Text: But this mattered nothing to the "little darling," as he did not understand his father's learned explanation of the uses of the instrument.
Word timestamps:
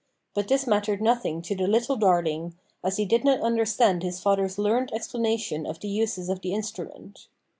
But 0.33 0.47
this 0.47 0.65
mattered 0.65 0.99
nothing 0.99 1.43
to 1.43 1.55
the 1.55 1.67
"little 1.67 1.95
darling," 1.95 2.55
as 2.83 2.97
he 2.97 3.05
did 3.05 3.23
not 3.23 3.39
understand 3.41 4.01
his 4.01 4.19
father's 4.19 4.57
learned 4.57 4.91
explanation 4.93 5.67
of 5.67 5.79
the 5.79 5.89
uses 5.89 6.27
of 6.27 6.41
the 6.41 6.53
instrument. 6.55 7.27